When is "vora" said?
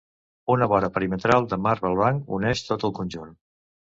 0.71-0.87